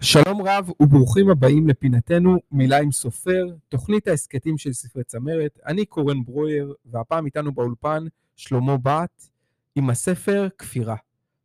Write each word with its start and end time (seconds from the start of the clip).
שלום 0.00 0.42
רב 0.42 0.70
וברוכים 0.80 1.30
הבאים 1.30 1.68
לפינתנו 1.68 2.36
מילה 2.52 2.78
עם 2.78 2.92
סופר, 2.92 3.46
תוכנית 3.68 4.08
ההסכתים 4.08 4.58
של 4.58 4.72
ספרי 4.72 5.04
צמרת. 5.04 5.58
אני 5.66 5.86
קורן 5.86 6.24
ברויר, 6.24 6.74
והפעם 6.84 7.26
איתנו 7.26 7.52
באולפן 7.52 8.04
שלמה 8.36 8.76
בת 8.76 9.28
עם 9.74 9.90
הספר 9.90 10.48
כפירה. 10.58 10.96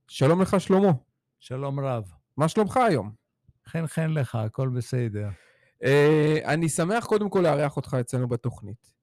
שלום 0.07 0.41
לך 0.41 0.61
שלמה. 0.61 0.91
שלום 1.39 1.79
רב. 1.79 2.11
מה 2.37 2.47
שלומך 2.47 2.77
היום? 2.77 3.11
חן 3.67 3.87
חן 3.87 4.09
לך, 4.09 4.35
הכל 4.35 4.69
בסדר. 4.69 5.29
Uh, 5.83 5.85
אני 6.45 6.69
שמח 6.69 7.05
קודם 7.05 7.29
כל 7.29 7.39
לארח 7.39 7.77
אותך 7.77 7.97
אצלנו 7.99 8.27
בתוכנית, 8.27 8.93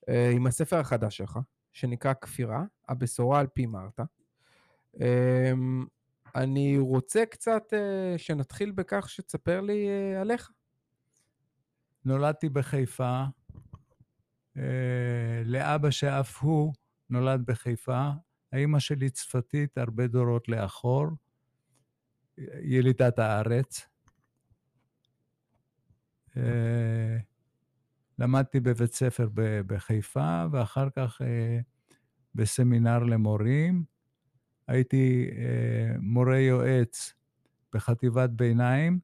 uh, 0.00 0.12
עם 0.32 0.46
הספר 0.46 0.76
החדש 0.76 1.16
שלך, 1.16 1.38
שנקרא 1.72 2.12
כפירה, 2.20 2.64
הבשורה 2.88 3.40
על 3.40 3.46
פי 3.46 3.66
מרתה. 3.66 4.04
Uh, 4.94 5.00
אני 6.34 6.78
רוצה 6.78 7.26
קצת 7.26 7.72
uh, 7.72 8.18
שנתחיל 8.18 8.70
בכך 8.70 9.10
שתספר 9.10 9.60
לי 9.60 9.86
uh, 9.86 10.20
עליך. 10.20 10.50
נולדתי 12.04 12.48
בחיפה, 12.48 13.24
uh, 14.56 14.60
לאבא 15.44 15.90
שאף 15.90 16.42
הוא 16.42 16.72
נולד 17.10 17.46
בחיפה. 17.46 18.10
האימא 18.52 18.78
שלי 18.78 19.10
צפתית 19.10 19.78
הרבה 19.78 20.06
דורות 20.06 20.48
לאחור, 20.48 21.06
ילידת 22.62 23.18
הארץ. 23.18 23.86
למדתי 28.18 28.60
בבית 28.60 28.94
ספר 28.94 29.28
בחיפה, 29.66 30.44
ואחר 30.52 30.90
כך 30.90 31.20
בסמינר 32.34 32.98
למורים. 32.98 33.84
הייתי 34.68 35.30
אה, 35.36 35.96
מורה 36.00 36.38
יועץ 36.38 37.12
בחטיבת 37.72 38.30
ביניים, 38.30 38.98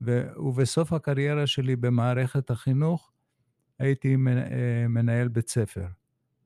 ו, 0.00 0.28
ובסוף 0.36 0.92
הקריירה 0.92 1.46
שלי 1.46 1.76
במערכת 1.76 2.50
החינוך 2.50 3.12
הייתי 3.78 4.14
אה, 4.14 4.88
מנהל 4.88 5.28
בית 5.28 5.48
ספר, 5.48 5.86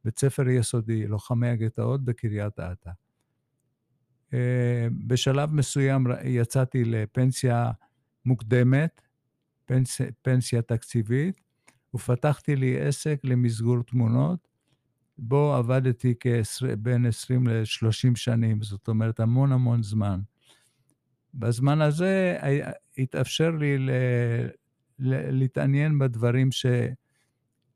בית 0.05 0.19
ספר 0.19 0.49
יסודי, 0.49 1.07
לוחמי 1.07 1.49
הגטאות 1.49 2.05
בקריית 2.05 2.61
אתא. 2.61 2.91
אה, 4.35 4.89
בשלב 5.07 5.53
מסוים 5.53 6.07
יצאתי 6.25 6.85
לפנסיה 6.85 7.71
מוקדמת, 8.25 9.01
פנס, 9.67 10.01
פנסיה 10.23 10.63
תקציבית, 10.63 11.41
ופתחתי 11.95 12.57
לי 12.57 12.81
עסק 12.81 13.21
למסגור 13.25 13.83
תמונות, 13.83 14.49
בו 15.19 15.55
עבדתי 15.55 16.15
בין 16.79 17.07
20 17.07 17.47
ל-30 17.47 18.17
שנים, 18.17 18.63
זאת 18.63 18.89
אומרת 18.89 19.21
המון 19.21 19.53
המון 19.53 19.83
זמן. 19.83 20.21
בזמן 21.35 21.81
הזה 21.81 22.39
התאפשר 22.99 23.51
לי 23.51 23.79
ל, 23.79 23.91
להתעניין 24.99 25.99
בדברים 25.99 26.53
ש... 26.53 26.67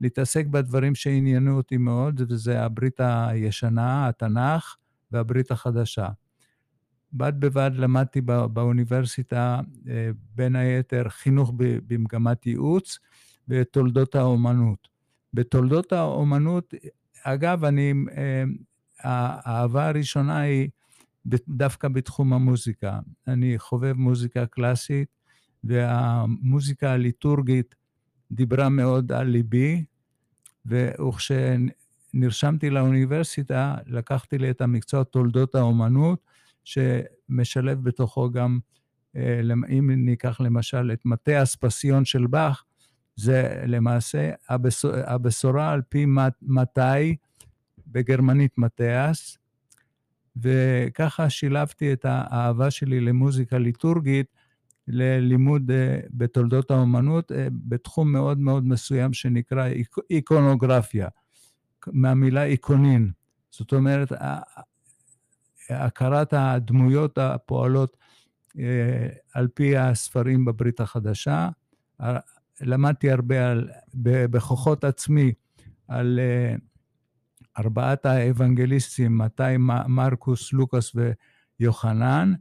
להתעסק 0.00 0.46
בדברים 0.46 0.94
שעניינו 0.94 1.56
אותי 1.56 1.76
מאוד, 1.76 2.20
וזה 2.28 2.62
הברית 2.62 3.00
הישנה, 3.00 4.08
התנ"ך, 4.08 4.76
והברית 5.10 5.50
החדשה. 5.50 6.08
בד 7.12 7.32
בבד 7.40 7.70
למדתי 7.74 8.20
בא, 8.20 8.46
באוניברסיטה, 8.46 9.60
אה, 9.88 10.10
בין 10.34 10.56
היתר, 10.56 11.08
חינוך 11.08 11.52
במגמת 11.56 12.46
ייעוץ 12.46 12.98
ותולדות 13.48 14.14
האומנות. 14.14 14.88
בתולדות 15.34 15.92
האומנות 15.92 16.74
אגב, 17.24 17.64
אני, 17.64 17.92
אה, 18.16 18.44
האהבה 19.00 19.88
הראשונה 19.88 20.40
היא 20.40 20.68
דווקא 21.48 21.88
בתחום 21.88 22.32
המוזיקה. 22.32 23.00
אני 23.28 23.58
חובב 23.58 23.92
מוזיקה 23.92 24.46
קלאסית, 24.46 25.08
והמוזיקה 25.64 26.92
הליטורגית 26.92 27.74
דיברה 28.32 28.68
מאוד 28.68 29.12
על 29.12 29.26
ליבי, 29.26 29.84
וכשנרשמתי 30.66 32.70
לאוניברסיטה, 32.70 33.74
לקחתי 33.86 34.38
לי 34.38 34.50
את 34.50 34.60
המקצוע 34.60 35.04
תולדות 35.04 35.54
האומנות, 35.54 36.18
שמשלב 36.64 37.84
בתוכו 37.84 38.30
גם, 38.30 38.58
אה, 39.16 39.40
אם 39.68 39.90
ניקח 39.90 40.40
למשל 40.40 40.90
את 40.92 41.00
מטה 41.04 41.42
אספסיון 41.42 42.04
של 42.04 42.26
באך, 42.26 42.64
זה 43.16 43.62
למעשה 43.66 44.30
הבשורה 45.06 45.72
על 45.72 45.82
פי 45.88 46.06
מתי, 46.42 47.16
בגרמנית 47.86 48.58
מתיאס, 48.58 49.38
וככה 50.36 51.30
שילבתי 51.30 51.92
את 51.92 52.04
האהבה 52.04 52.70
שלי 52.70 53.00
למוזיקה 53.00 53.58
ליטורגית 53.58 54.26
ללימוד 54.88 55.70
אה, 55.70 56.00
בתולדות 56.10 56.70
האומנות 56.70 57.32
אה, 57.32 57.46
בתחום 57.50 58.12
מאוד 58.12 58.38
מאוד 58.38 58.66
מסוים 58.66 59.12
שנקרא 59.12 59.68
איקונוגרפיה, 60.10 61.08
מהמילה 61.86 62.44
איקונין. 62.44 63.10
זאת 63.50 63.72
אומרת, 63.72 64.12
הכרת 65.70 66.32
הדמויות 66.32 67.18
הפועלות 67.18 67.96
אה, 68.58 69.08
על 69.34 69.48
פי 69.54 69.76
הספרים 69.76 70.44
בברית 70.44 70.80
החדשה, 70.80 71.48
למדתי 72.62 73.10
הרבה 73.10 73.50
על, 73.50 73.68
בכוחות 73.94 74.84
עצמי 74.84 75.32
על 75.88 76.20
uh, 76.20 76.60
ארבעת 77.58 78.06
האוונגליסטים, 78.06 79.18
מתי, 79.18 79.56
מרקוס, 79.88 80.52
לוקאס 80.52 80.92
ויוחנן, 81.60 82.32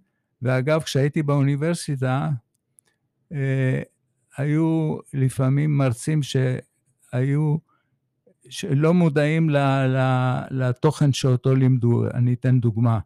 ואגב, 0.42 0.82
כשהייתי 0.82 1.24
באוניברסיטה, 1.24 2.30
uh, 3.30 3.36
היו 4.38 4.98
לפעמים 5.14 5.78
מרצים 5.78 6.20
שהיו 6.24 7.58
לא 8.70 8.94
מודעים 8.94 9.50
לתוכן 10.52 11.14
שאותו 11.14 11.56
לימדו. 11.56 12.04
אני 12.14 12.34
אתן 12.34 12.60
דוגמה. 12.60 13.00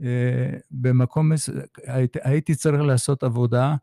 Uh, 0.00 0.04
במקום, 0.70 1.32
הייתי 2.24 2.54
צריך 2.54 2.82
לעשות 2.82 3.22
עבודה, 3.22 3.76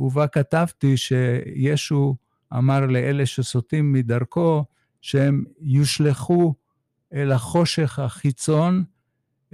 ובה 0.00 0.26
כתבתי 0.26 0.96
שישו 0.96 2.16
אמר 2.56 2.86
לאלה 2.86 3.26
שסוטים 3.26 3.92
מדרכו, 3.92 4.64
שהם 5.00 5.44
יושלכו 5.60 6.54
אל 7.14 7.32
החושך 7.32 7.98
החיצון, 7.98 8.84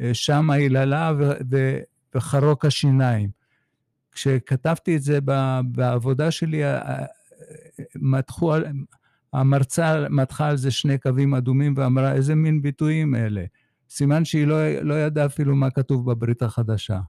אה, 0.01 0.15
שם 0.15 0.51
היללה 0.51 1.13
וחרוק 2.15 2.65
השיניים. 2.65 3.31
כשכתבתי 4.13 4.97
את 4.97 5.03
זה 5.03 5.19
בעבודה 5.65 6.31
שלי, 6.31 6.63
מתחו, 7.97 8.55
המרצה 9.33 10.07
מתחה 10.11 10.49
על 10.49 10.57
זה 10.57 10.71
שני 10.71 10.99
קווים 10.99 11.35
אדומים 11.35 11.75
ואמרה, 11.77 12.13
איזה 12.13 12.35
מין 12.35 12.63
ביטויים 12.63 13.15
אלה? 13.15 13.45
סימן 13.91 14.25
שהיא 14.25 14.47
לא, 14.47 14.81
לא 14.83 14.95
ידעה 14.95 15.27
אפילו 15.27 15.57
מה 15.57 15.71
כתוב 15.71 16.11
בברית 16.11 16.43
החדשה. 16.43 17.01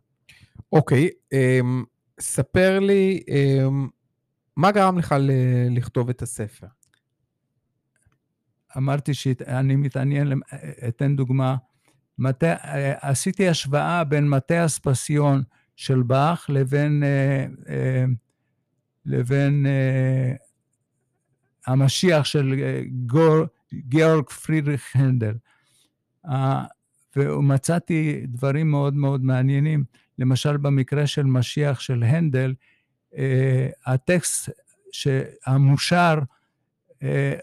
אוקיי, 0.72 1.08
okay, 1.08 1.36
אמ, 1.36 1.84
um... 1.84 1.97
ספר 2.20 2.80
לי, 2.80 3.24
אמ, 3.28 3.88
מה 4.56 4.72
גרם 4.72 4.98
לך 4.98 5.16
לכתוב 5.70 6.10
את 6.10 6.22
הספר? 6.22 6.68
אמרתי 8.78 9.14
שאני 9.14 9.76
מתעניין, 9.76 10.40
אתן 10.88 11.16
דוגמה. 11.16 11.56
מטה, 12.20 12.56
עשיתי 13.02 13.48
השוואה 13.48 14.04
בין 14.04 14.30
מטה 14.30 14.66
אספסיון 14.66 15.44
של 15.76 16.02
באך 16.02 16.46
לבין, 16.50 17.04
אה, 17.04 17.46
אה, 17.70 18.06
לבין 19.06 19.66
אה, 19.66 20.34
המשיח 21.68 22.26
של 22.26 22.54
גיאורג 23.74 24.30
פרידריך 24.30 24.96
הנדל. 24.96 25.36
ומצאתי 27.18 28.22
דברים 28.28 28.72
מאוד 28.72 28.94
מאוד 28.94 29.24
מעניינים. 29.24 29.84
למשל, 30.20 30.58
במקרה 30.58 31.08
של 31.08 31.24
משיח 31.24 31.80
של 31.80 32.04
הנדל, 32.04 32.54
אה, 33.18 33.70
הטקסט 33.86 34.50
המושר 35.46 36.20
אה, 37.04 37.34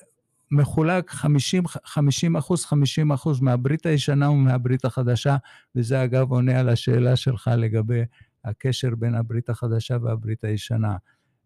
מחולק 0.51 1.11
50, 1.11 1.63
50 1.85 2.37
אחוז, 2.37 2.65
50 2.65 3.13
אחוז 3.13 3.41
מהברית 3.41 3.87
הישנה 3.87 4.31
ומהברית 4.31 4.85
החדשה, 4.85 5.37
וזה 5.77 6.05
אגב 6.05 6.31
עונה 6.31 6.61
על 6.61 6.69
השאלה 6.69 7.17
שלך 7.17 7.51
לגבי 7.57 8.03
הקשר 8.45 8.95
בין 8.95 9.15
הברית 9.15 9.49
החדשה 9.49 9.97
והברית 10.03 10.45
הישנה. 10.45 10.97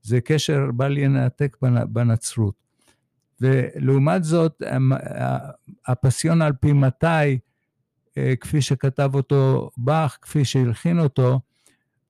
זה 0.03 0.21
קשר 0.21 0.71
בל 0.75 0.99
ינתק 0.99 1.57
בנצרות. 1.89 2.55
ולעומת 3.41 4.25
זאת, 4.25 4.63
הפסיון 5.87 6.43
על 6.43 6.53
פי 6.53 6.73
מתי 6.73 7.39
כפי 8.41 8.63
שכתב 8.63 9.11
אותו 9.15 9.71
באך, 9.77 10.19
כפי 10.23 10.45
שהלחין 10.45 10.99
אותו, 10.99 11.41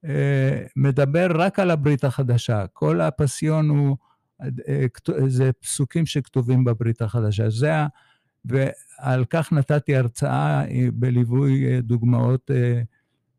אה, 0.04 0.66
מדבר 0.76 1.28
רק 1.34 1.58
על 1.58 1.70
הברית 1.70 2.04
החדשה. 2.04 2.66
כל 2.72 3.00
הפסיון 3.00 3.68
הוא, 3.68 3.96
אה, 4.42 4.86
זה 5.26 5.52
פסוקים 5.52 6.06
שכתובים 6.06 6.64
בברית 6.64 7.02
החדשה. 7.02 7.50
זה, 7.50 7.72
ועל 8.44 9.24
כך 9.30 9.52
נתתי 9.52 9.96
הרצאה 9.96 10.64
בליווי 10.92 11.82
דוגמאות 11.82 12.50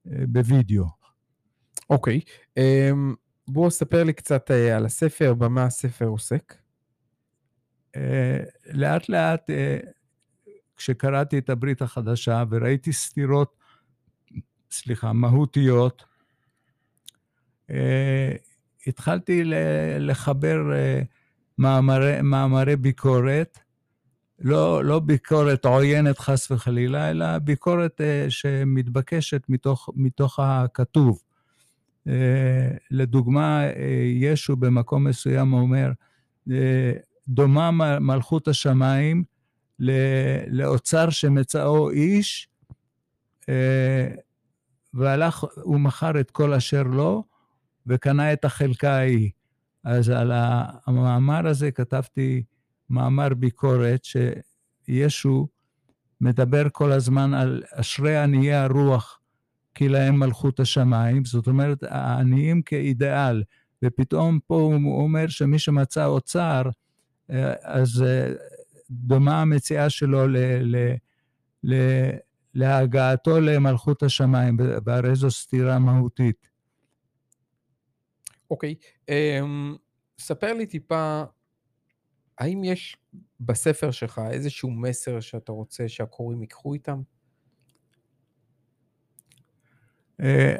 בווידאו. 0.06 1.00
אוקיי. 1.89 2.22
אמ, 2.57 3.15
בוא 3.48 3.69
ספר 3.69 4.04
לי 4.04 4.13
קצת 4.13 4.51
אה, 4.51 4.75
על 4.75 4.86
הספר, 4.86 5.33
במה 5.33 5.63
הספר 5.63 6.06
עוסק. 6.06 6.56
אה, 7.95 8.39
לאט 8.72 9.10
לאט, 9.10 9.50
אה, 9.50 9.77
כשקראתי 10.80 11.38
את 11.38 11.50
הברית 11.50 11.81
החדשה 11.81 12.44
וראיתי 12.50 12.94
סתירות, 12.94 13.56
סליחה, 14.72 15.14
מהותיות, 15.14 16.04
התחלתי 18.88 19.42
לחבר 20.00 20.62
מאמרי, 21.58 22.22
מאמרי 22.22 22.76
ביקורת, 22.76 23.60
לא, 24.40 24.84
לא 24.84 25.00
ביקורת 25.00 25.66
עוינת 25.66 26.20
חס 26.20 26.52
וחלילה, 26.52 27.10
אלא 27.10 27.38
ביקורת 27.38 28.02
שמתבקשת 28.30 29.42
מתוך, 29.50 29.90
מתוך 29.96 30.40
הכתוב. 30.40 31.22
אה, 32.08 32.72
לדוגמה, 32.92 33.64
אה, 33.64 33.72
ישו 34.14 34.56
במקום 34.56 35.08
מסוים 35.08 35.54
אומר, 35.54 35.92
אה, 36.52 36.92
דומה 37.28 37.72
מלכות 38.00 38.48
השמיים 38.48 39.24
לאוצר 40.48 41.10
שמצאו 41.10 41.90
איש, 41.90 42.50
והלך 44.94 45.46
ומכר 45.66 46.20
את 46.20 46.31
כל 46.31 46.54
אשר 46.54 46.84
לו, 46.84 47.24
וקנה 47.88 48.34
את 48.34 48.46
החלקה 48.46 48.92
ההיא. 48.92 49.30
אז 49.84 50.10
על 50.10 50.31
המאמר 50.34 51.48
הזה 51.48 51.72
כתבתי 51.72 52.44
מאמר 52.90 53.34
ביקורת, 53.34 54.02
שישו 54.04 55.48
מדבר 56.22 56.68
כל 56.72 56.92
הזמן 56.92 57.34
על 57.34 57.64
אשרי 57.74 58.18
עניי 58.18 58.54
הרוח, 58.54 59.20
כי 59.75 59.90
להם 59.90 60.20
מלכות 60.20 60.60
השמיים, 60.60 61.25
זאת 61.25 61.48
אומרת, 61.48 61.84
העניים 61.84 62.62
כאידיאל, 62.62 63.44
ופתאום 63.86 64.40
פה 64.48 64.56
הוא 64.56 65.04
אומר 65.04 65.28
שמי 65.28 65.60
שמצא 65.60 66.06
אוצר, 66.06 66.62
אה, 67.32 67.54
אז 67.64 68.04
אה, 68.08 68.32
דומה 68.91 69.41
המציאה 69.41 69.89
שלו 69.89 70.27
ל, 70.27 70.38
ל, 70.62 70.94
ל, 71.63 71.75
להגעתו 72.53 73.39
למלכות 73.39 74.03
השמיים, 74.03 74.57
והרי 74.86 75.15
זו 75.15 75.31
סתירה 75.31 75.80
מהותית. 75.80 76.50
אוקיי, 78.51 78.75
okay. 78.81 79.12
um, 79.12 79.77
ספר 80.19 80.53
לי 80.53 80.65
טיפה, 80.65 81.24
האם 82.38 82.63
יש 82.63 82.97
בספר 83.39 83.91
שלך 83.91 84.21
איזשהו 84.31 84.71
מסר 84.71 85.19
שאתה 85.19 85.51
רוצה 85.51 85.88
שהקוראים 85.88 86.41
ייקחו 86.41 86.74
איתם? 86.74 87.01
אה, 90.21 90.56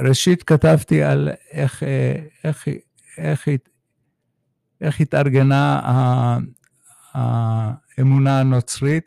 ראשית 0.00 0.42
כתבתי 0.42 1.02
על 1.02 1.28
איך, 1.50 1.82
אה, 1.82 2.26
איך, 2.44 2.68
איך, 3.18 3.48
איך 4.80 5.00
התארגנה 5.00 5.80
האמונה 7.12 8.40
הנוצרית. 8.40 9.04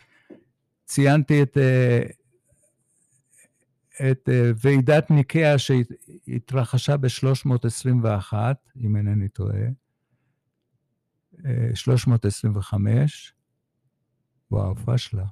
ציינתי 0.85 1.43
את, 1.43 1.57
אה, 1.57 2.01
את 4.11 4.29
ועידת 4.61 5.11
ניקאה 5.11 5.55
שהתרחשה 5.57 6.97
ב-321, 6.97 8.33
אם 8.83 8.95
אינני 8.95 9.27
טועה, 9.27 9.67
325, 11.73 13.33
וואו, 14.51 14.75
פשלה. 14.75 15.25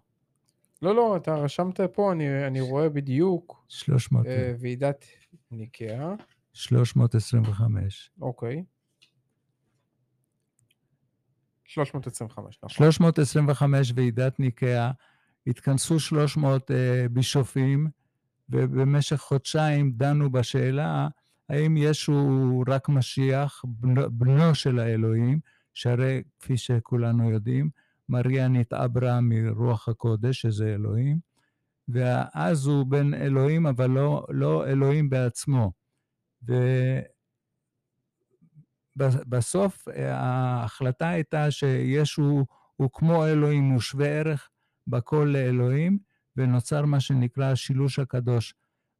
לא, 0.82 0.96
לא, 0.96 1.18
אתה 1.18 1.36
רשמת 1.36 1.80
פה, 1.94 2.12
אני, 2.12 2.48
אני 2.48 2.62
רואה 2.62 2.90
בדיוק. 2.90 3.66
300. 3.68 4.26
uh, 4.26 4.30
ועידת 4.60 5.06
ניקאה. 5.52 6.14
325. 6.54 8.12
אוקיי. 8.22 8.64
325, 11.70 12.58
נכון. 12.64 12.70
325 12.70 13.92
ועידת 13.96 14.40
ניקאה, 14.40 14.92
התכנסו 15.48 16.00
300 16.00 16.72
uh, 16.72 16.74
אה, 16.74 17.06
בישופים, 17.12 17.88
ובמשך 18.50 19.18
חודשיים 19.18 19.92
דנו 19.92 20.32
בשאלה 20.32 21.08
האם 21.50 21.78
ישו 21.78 22.64
רק 22.68 22.90
משיח, 22.90 23.66
בנו, 23.68 24.02
בנו 24.12 24.56
של 24.56 24.80
האלוהים, 24.80 25.40
שהרי 25.74 26.24
כפי 26.40 26.58
שכולנו 26.58 27.32
יודעים, 27.32 27.70
מריה 28.10 28.48
נתעברה 28.48 29.22
מרוח 29.22 29.90
הקודש, 29.90 30.42
שזה 30.42 30.74
אלוהים, 30.74 31.20
ואז 31.90 32.66
הוא 32.68 32.86
בן 32.86 33.14
אלוהים, 33.14 33.68
אבל 33.68 33.90
לא, 33.90 34.26
לא 34.30 34.68
אלוהים 34.68 35.10
בעצמו. 35.10 35.72
ובסוף 39.00 39.88
ההחלטה 39.98 41.10
הייתה 41.10 41.52
שישו 41.52 42.46
הוא 42.76 42.90
כמו 42.94 43.26
אלוהים, 43.26 43.70
הוא 43.70 43.80
שווה 43.80 44.08
ערך 44.08 44.50
בכל 44.88 45.30
לאלוהים, 45.34 46.00
ונוצר 46.36 46.86
מה 46.86 47.00
שנקרא 47.00 47.46
השילוש 47.46 48.00
הקדוש. 48.00 48.54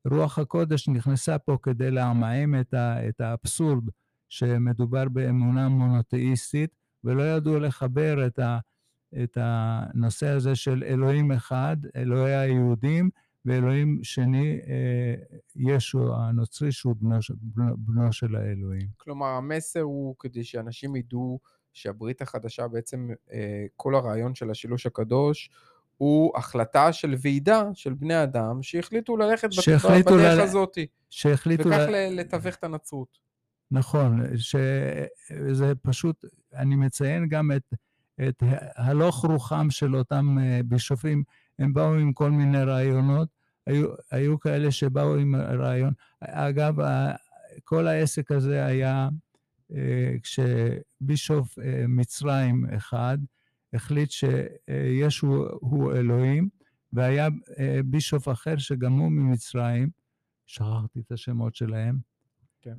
רוח 0.08 0.40
הקודש 0.40 0.88
נכנסה 0.88 1.38
פה 1.38 1.58
כדי 1.64 1.92
לעמעם 1.92 2.56
את, 2.60 2.74
את 3.10 3.22
האבסורד 3.22 3.84
שמדובר 4.30 5.10
באמונה 5.10 5.70
מונותאיסטית, 5.70 6.76
ולא 7.04 7.24
ידעו 7.24 7.60
לחבר 7.60 8.28
את, 8.28 8.40
ה, 8.40 8.60
את 9.24 9.38
הנושא 9.42 10.28
הזה 10.28 10.56
של 10.56 10.84
אלוהים 10.88 11.32
אחד, 11.32 11.78
אלוהי 11.96 12.36
היהודים, 12.36 13.10
ואלוהים 13.46 14.00
שני, 14.04 14.60
אה, 14.68 15.16
ישו 15.56 16.16
הנוצרי, 16.16 16.72
שהוא 16.72 16.96
בנו, 17.00 17.16
בנו, 17.42 17.76
בנו 17.78 18.14
של 18.14 18.36
האלוהים. 18.36 18.88
כלומר, 18.98 19.28
המסר 19.28 19.82
הוא 19.82 20.16
כדי 20.20 20.44
שאנשים 20.44 20.96
ידעו 20.96 21.40
שהברית 21.74 22.22
החדשה, 22.22 22.68
בעצם 22.68 23.10
אה, 23.32 23.66
כל 23.76 23.96
הרעיון 23.96 24.36
של 24.36 24.52
השילוש 24.52 24.86
הקדוש, 24.86 25.50
הוא 25.98 26.38
החלטה 26.38 26.94
של 26.94 27.16
ועידה 27.22 27.64
של 27.74 27.94
בני 27.94 28.24
אדם 28.24 28.64
שהחליטו 28.64 29.18
ללכת 29.18 29.52
שהחליטו 29.52 30.16
בדרך 30.16 30.40
ל... 30.40 30.42
הזאת. 30.42 30.78
שהחליטו... 31.10 31.70
וכך 31.70 31.86
ל... 31.90 32.20
לתווך 32.20 32.56
את 32.56 32.64
הנצרות. 32.64 33.20
נכון, 33.72 34.22
שזה 34.36 35.74
פשוט, 35.82 36.26
אני 36.54 36.76
מציין 36.76 37.28
גם 37.30 37.52
את 37.56 37.74
את 38.28 38.44
הלוך 38.76 39.26
רוחם 39.26 39.68
של 39.70 39.96
אותם 39.96 40.38
אה, 40.40 40.60
בישופים, 40.66 41.24
הם 41.60 41.74
באו 41.74 41.94
עם 41.94 42.14
כל 42.14 42.32
מיני 42.32 42.64
רעיונות, 42.64 43.30
היו, 43.68 43.88
היו 44.12 44.40
כאלה 44.40 44.72
שבאו 44.72 45.16
עם 45.16 45.36
רעיון. 45.36 45.94
אגב, 46.22 46.76
כל 47.64 47.88
העסק 47.88 48.32
הזה 48.32 48.66
היה 48.66 49.10
אה, 49.76 50.16
כשבישוף 50.24 51.60
אה, 51.60 51.86
מצרים 51.88 52.66
אחד 52.78 53.18
החליט 53.74 54.12
שישו 54.12 55.48
הוא 55.60 55.94
אלוהים, 55.94 56.50
והיה 56.94 57.28
בישוף 57.86 58.28
אחר 58.28 58.58
שגם 58.58 58.94
הוא 58.94 59.12
ממצרים, 59.12 59.90
שכחתי 60.46 61.00
את 61.00 61.12
השמות 61.12 61.56
שלהם, 61.56 61.98
כן. 62.62 62.76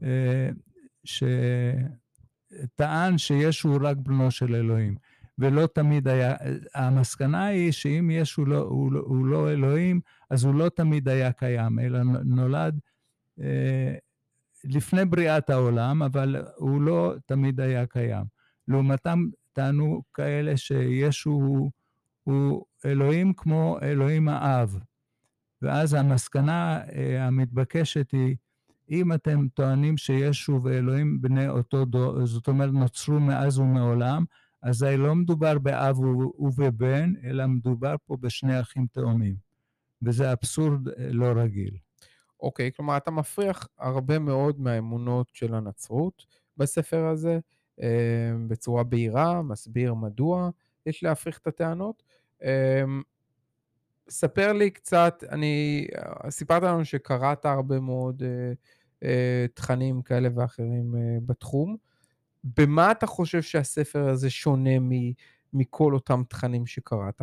שטען 2.65 3.19
שישו 3.19 3.69
הוא 3.69 3.79
רק 3.83 3.97
בנו 3.97 4.31
של 4.31 4.55
אלוהים. 4.55 4.97
ולא 5.41 5.67
תמיד 5.67 6.09
היה, 6.09 6.35
המסקנה 6.75 7.47
היא 7.47 7.73
שאם 7.73 8.11
ישו 8.11 8.45
לא, 8.45 8.59
הוא, 8.59 8.93
לא, 8.93 9.01
הוא 9.01 9.27
לא 9.27 9.51
אלוהים, 9.51 10.01
אז 10.31 10.45
הוא 10.45 10.55
לא 10.55 10.69
תמיד 10.69 11.09
היה 11.09 11.33
קיים, 11.33 11.79
אלא 11.79 11.99
נולד 12.25 12.79
אה, 13.41 13.95
לפני 14.65 15.05
בריאת 15.05 15.51
העולם, 15.51 16.03
אבל 16.03 16.45
הוא 16.57 16.83
לא 16.83 17.15
תמיד 17.27 17.61
היה 17.61 17.87
קיים. 17.87 18.25
לעומתם 18.69 19.25
טענו 19.53 20.03
כאלה 20.15 20.57
שישו 20.57 21.31
הוא, 21.31 21.71
הוא 22.25 22.65
אלוהים 22.85 23.33
כמו 23.33 23.79
אלוהים 23.83 24.29
האב. 24.29 24.79
ואז 25.63 25.95
המסקנה 25.95 26.81
אה, 26.93 27.27
המתבקשת 27.27 28.11
היא, 28.13 28.37
אם 28.91 29.13
אתם 29.13 29.49
טוענים 29.55 29.97
שישו 29.97 30.61
ואלוהים 30.63 31.23
בני 31.23 31.49
אותו 31.49 31.85
דור, 31.85 32.27
זאת 32.27 32.49
אומרת 32.49 32.73
נוצרו 32.73 33.21
מאז 33.21 33.59
ומעולם, 33.59 34.25
אזי 34.63 34.97
לא 34.97 35.15
מדובר 35.15 35.59
באב 35.59 35.99
ובבן, 36.39 37.13
אלא 37.25 37.47
מדובר 37.47 37.95
פה 38.07 38.17
בשני 38.21 38.61
אחים 38.61 38.87
תאומים. 38.93 39.51
וזה 40.03 40.33
אבסורד 40.33 40.89
אה, 40.89 40.95
לא 40.99 41.27
רגיל. 41.27 41.77
אוקיי, 42.41 42.69
okay, 42.69 42.77
כלומר, 42.77 42.97
אתה 42.97 43.11
מפריח 43.11 43.69
הרבה 43.79 44.19
מאוד 44.19 44.61
מהאמונות 44.61 45.31
של 45.33 45.55
הנצרות 45.55 46.27
בספר 46.57 47.07
הזה, 47.07 47.39
אה, 47.83 48.33
בצורה 48.49 48.85
בהירה, 48.85 49.43
מסביר 49.43 49.95
מדוע 49.95 50.51
יש 50.87 51.03
להפריך 51.03 51.39
את 51.39 51.47
הטענות. 51.47 52.03
אה, 52.43 52.83
ספר 54.09 54.53
לי 54.53 54.71
קצת, 54.71 55.25
אני, 55.31 55.87
סיפרת 56.31 56.63
לנו 56.63 56.85
שקראת 56.85 57.45
הרבה 57.45 57.81
מאוד 57.81 58.23
תכנים 59.55 60.03
כאלה 60.03 60.29
ואחרים 60.35 60.95
בתחום. 61.27 61.77
במה 62.45 62.91
אתה 62.91 63.07
חושב 63.07 63.43
שהספר 63.43 64.09
הזה 64.09 64.31
שונה 64.31 64.71
מכל 65.53 65.95
אותם 65.95 66.23
תכנים 66.29 66.67
שקראת? 66.67 67.23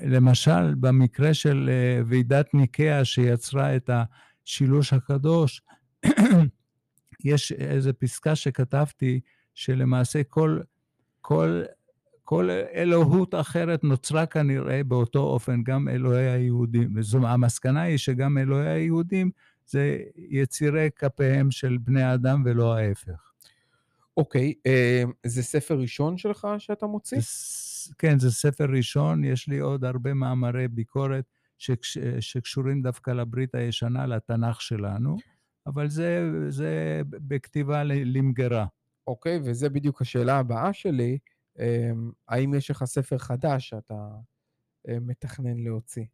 למשל, 0.00 0.74
במקרה 0.74 1.34
של 1.34 1.70
אה, 1.72 2.02
ועידת 2.06 2.54
ניקאה 2.54 3.04
שיצרה 3.04 3.76
את 3.76 3.90
השילוש 3.92 4.92
הקדוש, 4.92 5.62
יש 7.24 7.52
איזו 7.52 7.90
פסקה 7.98 8.36
שכתבתי, 8.36 9.20
שלמעשה 9.54 10.22
כל, 10.22 10.60
כל, 11.20 11.62
כל 12.24 12.50
אלוהות 12.50 13.34
אחרת 13.34 13.84
נוצרה 13.84 14.26
כנראה 14.26 14.84
באותו 14.84 15.18
אופן, 15.18 15.62
גם 15.62 15.88
אלוהי 15.88 16.30
היהודים. 16.30 16.92
וזו, 16.96 17.26
המסקנה 17.26 17.82
היא 17.82 17.98
שגם 17.98 18.38
אלוהי 18.38 18.68
היהודים 18.68 19.30
זה 19.66 19.98
יצירי 20.16 20.88
כפיהם 20.96 21.50
של 21.50 21.78
בני 21.78 22.02
האדם 22.02 22.42
ולא 22.46 22.76
ההפך. 22.76 23.31
אוקיי, 24.16 24.54
אה, 24.66 25.02
זה 25.26 25.42
ספר 25.42 25.78
ראשון 25.78 26.18
שלך 26.18 26.48
שאתה 26.58 26.86
מוציא? 26.86 27.18
כן, 27.98 28.18
זה 28.18 28.30
ספר 28.30 28.66
ראשון, 28.76 29.24
יש 29.24 29.48
לי 29.48 29.58
עוד 29.58 29.84
הרבה 29.84 30.14
מאמרי 30.14 30.68
ביקורת 30.68 31.24
שקש, 31.58 31.98
שקשורים 32.20 32.82
דווקא 32.82 33.10
לברית 33.10 33.54
הישנה, 33.54 34.06
לתנ"ך 34.06 34.60
שלנו, 34.60 35.16
אבל 35.66 35.88
זה, 35.88 36.30
זה 36.48 37.02
בכתיבה 37.08 37.84
למגרה. 37.84 38.66
אוקיי, 39.06 39.40
וזה 39.44 39.68
בדיוק 39.68 40.02
השאלה 40.02 40.38
הבאה 40.38 40.72
שלי, 40.72 41.18
אה, 41.58 41.90
האם 42.28 42.54
יש 42.54 42.70
לך 42.70 42.84
ספר 42.84 43.18
חדש 43.18 43.68
שאתה 43.68 44.08
אה, 44.88 44.96
מתכנן 45.00 45.58
להוציא? 45.64 46.04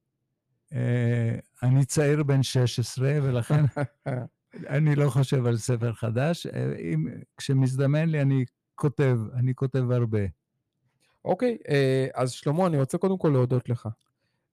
אני 1.63 1.85
צעיר 1.85 2.23
בן 2.23 2.43
16, 2.43 3.19
ולכן 3.23 3.65
אני 4.55 4.95
לא 4.95 5.11
חושב 5.11 5.47
על 5.47 5.57
ספר 5.57 5.93
חדש. 5.93 6.47
אה, 6.47 6.77
אם, 6.79 7.07
כשמזדמן 7.37 8.09
לי, 8.09 8.23
אני 8.23 8.45
כותב, 8.75 9.19
אני 9.35 9.55
כותב 9.55 9.91
הרבה. 9.91 10.21
אוקיי, 11.25 11.59
אה, 11.69 12.07
אז 12.15 12.31
שלמה, 12.31 12.67
אני 12.67 12.79
רוצה 12.81 12.99
קודם 12.99 13.19
כל 13.19 13.29
להודות 13.29 13.69
לך. 13.69 13.89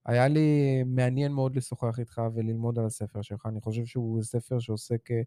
היה 0.06 0.28
לי 0.28 0.82
מעניין 0.86 1.32
מאוד 1.32 1.56
לשוחח 1.56 1.98
איתך 1.98 2.22
וללמוד 2.34 2.78
על 2.78 2.86
הספר 2.86 3.22
שלך. 3.22 3.46
אני 3.46 3.60
חושב 3.60 3.84
שהוא 3.84 4.22
ספר 4.22 4.58
שעוסק 4.58 5.10
אה, 5.10 5.20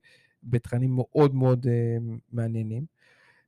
בתכנים 0.44 0.96
מאוד 0.96 1.36
מאוד 1.36 1.68
מעניינים, 2.32 2.86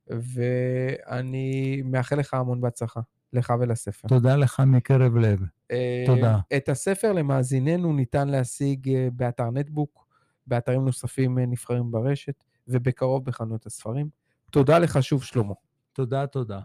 ואני 0.06 1.82
מאחל 1.84 2.16
לך 2.16 2.34
המון 2.34 2.60
בהצלחה, 2.60 3.00
לך 3.32 3.52
ולספר. 3.60 4.08
תודה 4.08 4.36
לך 4.36 4.60
מקרב 4.66 5.16
לב. 5.16 5.40
תודה. 6.06 6.38
את 6.56 6.68
הספר 6.68 7.12
למאזיננו 7.12 7.92
ניתן 7.92 8.28
להשיג 8.28 9.08
באתר 9.12 9.50
נטבוק. 9.50 10.01
באתרים 10.46 10.84
נוספים 10.84 11.38
אה, 11.38 11.46
נבחרים 11.46 11.90
ברשת, 11.90 12.44
ובקרוב 12.68 13.24
בחנויות 13.24 13.66
הספרים. 13.66 14.08
תודה 14.50 14.78
לך 14.78 15.02
שוב, 15.02 15.22
שלמה. 15.22 15.54
תודה, 15.92 16.26
תודה. 16.26 16.60